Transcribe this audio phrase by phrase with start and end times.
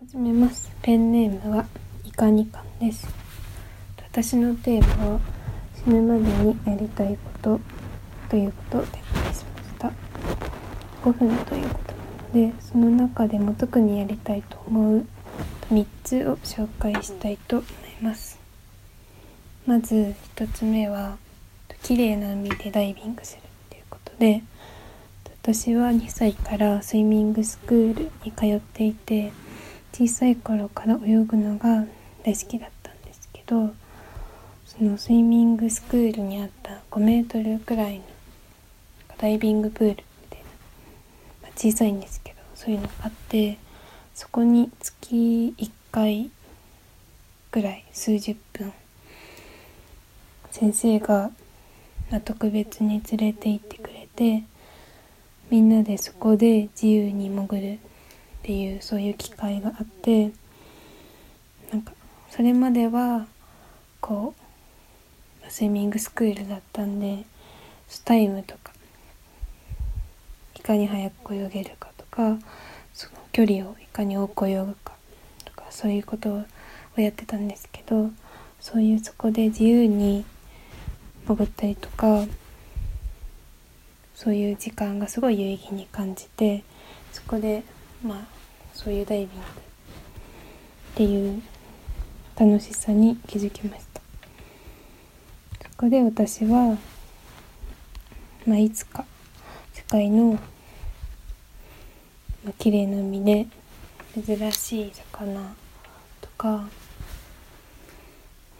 [0.00, 0.70] 始めます。
[0.80, 1.66] ペンネームは
[2.04, 3.08] いかにかんです。
[4.12, 5.20] 私のテーマは
[5.84, 7.60] 死ぬまでにやりたいこと
[8.28, 9.44] ということを展開しまし
[9.76, 9.92] た。
[11.02, 11.80] 5分というこ
[12.32, 15.06] となのでその中でも特にやりたいと思う
[15.72, 17.66] 3つを紹介したいと思
[18.00, 18.38] います。
[19.66, 21.18] まず1つ目は
[21.82, 24.44] 綺麗な海でダイビングするっていうことで
[25.42, 29.32] 私は2歳からスイミングスクールに通っていて
[29.92, 31.84] 小さい頃から泳ぐのが
[32.24, 33.74] 大好きだったんですけど
[34.66, 38.04] そのスイミングスクールにあった5メートルくらいの
[39.18, 39.96] ダイビングプールみ
[40.30, 40.44] たいな、
[41.42, 43.58] まあ、小さいんですけどそういうのがあって
[44.14, 46.30] そこに月1回
[47.50, 48.72] ぐらい数十分
[50.50, 51.30] 先生が、
[52.10, 54.44] まあ、特別に連れて行ってくれて
[55.50, 57.78] みんなでそこで自由に潜る
[58.38, 60.30] っていうそういう機会があって
[61.72, 61.92] なんか
[62.30, 63.26] それまでは
[64.00, 64.34] こ
[65.46, 67.24] うスイミングスクールだったんで
[67.88, 68.72] スタイムとか
[70.56, 72.38] いかに速く泳げるかとか
[72.92, 74.92] その距離をいかに多く泳ぐか
[75.44, 76.44] とかそういうこと
[76.96, 78.10] をやってたんですけど
[78.60, 80.24] そういうそこで自由に
[81.26, 82.24] 潜ったりとか
[84.14, 86.64] そういう時間がすごい有意義に感じて
[87.12, 87.62] そこで
[88.02, 88.18] まあ
[88.74, 91.42] そういうダイビングっていう
[92.38, 94.00] 楽しさに気づきました。
[95.62, 96.76] そこで私は、
[98.46, 99.04] まあ、いつか
[99.72, 100.32] 世界の、
[102.44, 103.46] まあ、綺麗な海で
[104.14, 105.54] 珍しい魚
[106.20, 106.68] とか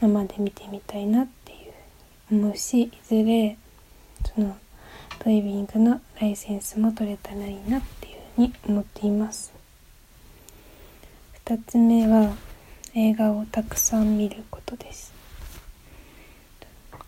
[0.00, 3.56] 生で見てみたいなっていう思うしいずれ
[4.34, 4.56] その
[5.24, 8.05] ダイビングのライセンスも取れたらいいなって
[8.36, 9.52] に思っています。
[11.44, 12.34] 2つ目は
[12.94, 15.16] 映画をたくさん見ることです。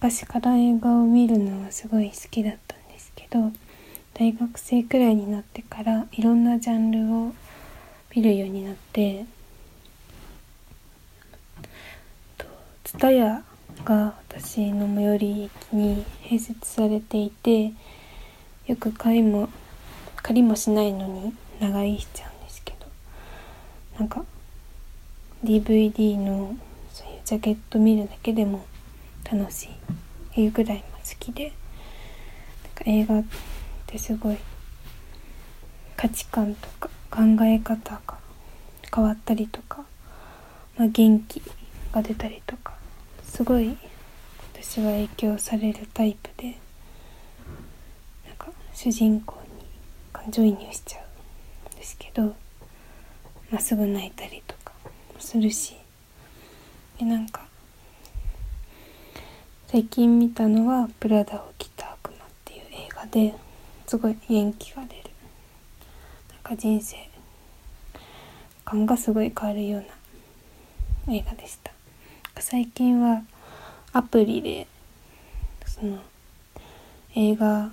[0.00, 3.50] 昔から映画を見るのはすごい好きだったんですけど
[4.14, 7.32] 大学生くらいになってからいろんなジャンルを
[8.14, 9.26] 見るようになって
[12.84, 13.42] ツタヤ
[13.84, 17.72] が私の最寄り駅に併設されていて
[18.68, 19.48] よく買いも
[20.22, 22.86] 借りもしないのに長居しちゃうんですけど。
[23.98, 24.24] なんか
[25.44, 26.56] DVD の
[26.92, 28.66] そういうジャケット見るだけでも
[29.30, 29.72] 楽しいっ
[30.34, 30.84] ていうぐらい好
[31.18, 31.52] きで。
[32.64, 33.24] なんか映画っ
[33.86, 34.36] てすごい
[35.96, 38.18] 価値観とか考え方が
[38.94, 39.84] 変わったりとか、
[40.76, 41.42] まあ、元気
[41.92, 42.74] が出たりとか
[43.24, 43.76] すごい
[44.52, 46.56] 私は影響されるタイプで。
[48.26, 49.37] なんか主人公
[50.28, 51.00] に感情移入しちゃ
[51.70, 52.34] うんですけど
[53.50, 54.72] まっすぐ泣いたりとか
[55.18, 55.76] するし
[56.98, 57.46] でなんか
[59.68, 63.34] 最近見たのは「プラダを着た悪魔」っていう映画で
[63.86, 65.02] すごい元気が出る。
[66.30, 66.96] なんか人生
[68.64, 69.84] 感がすごい変わるよう
[71.08, 71.72] な映画でした。
[72.38, 73.22] 最近は
[73.92, 74.66] アプリで
[75.66, 75.98] その
[77.14, 77.70] 映画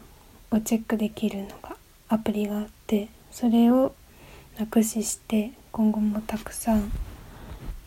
[0.51, 1.75] をチェックできるのが
[2.07, 3.93] アプリがあってそれを
[4.59, 6.91] なくしして今後もたくさん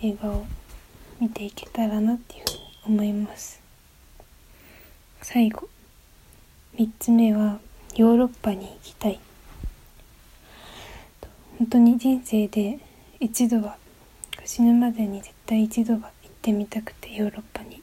[0.03, 0.47] 映画を
[1.21, 2.45] 見ていけたらなっていう
[2.85, 3.61] ふうに思います。
[5.23, 5.69] 最後
[6.77, 7.59] 3つ目は
[7.97, 9.19] ヨーロッパに行きたい。
[11.59, 12.79] 本当に人生で
[13.19, 13.77] 一度は
[14.45, 17.83] 死ぬまでに絶対一度は行ってみたくてヨーロッパに。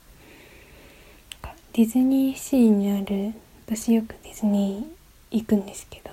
[1.74, 3.34] ディズニーシーにある
[3.66, 6.12] 私よくディズニー行くんですけど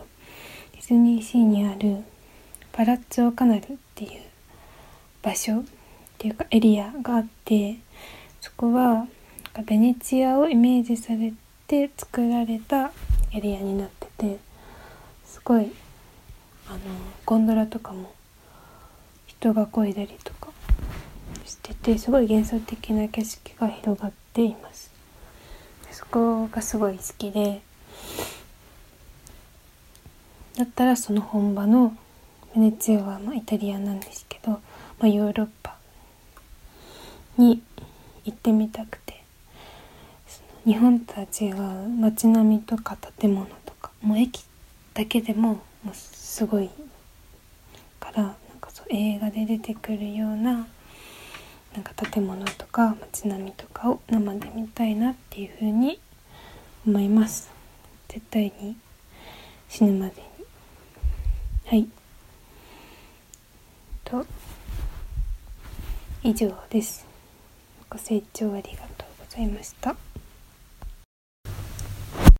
[0.82, 2.02] ィズニーシーにある
[2.72, 3.62] パラッツォカナルっ
[3.94, 4.10] ていう
[5.22, 5.64] 場所っ
[6.18, 7.76] ていうかエリアがあって
[8.40, 9.06] そこは
[9.64, 11.32] ベネチアをイメージされ
[11.68, 12.90] て作られた
[13.32, 14.38] エリアになってて
[15.24, 15.70] すごい
[16.68, 16.78] あの
[17.26, 18.12] ゴンドラとかも
[19.26, 20.48] 人が漕いだりとか
[21.44, 24.90] しててすごい幻想的な景色が広がっています。
[25.90, 27.60] そこがすごい好きで
[30.56, 31.96] だったらその本場の
[32.54, 34.60] ベネチアはまイタリアなんですけど、ま
[35.02, 35.76] あ、ヨーロッパ
[37.38, 37.62] に
[38.24, 39.22] 行ってみたくて
[40.66, 44.44] 日本とは違う街並みとか建物とかもう駅
[44.94, 46.68] だけでももうすごい
[47.98, 50.66] からなんかそう映画で出てくるような
[51.74, 55.98] なんか建物とか街並みとかを生で見たいなっていうふうに
[56.86, 57.50] 思います。
[58.08, 58.76] 絶対に
[59.68, 60.31] 死ぬまで
[61.72, 61.88] はい。
[64.04, 64.26] と
[66.22, 67.06] 以上です。
[67.88, 69.96] ご清聴ありがとうございました。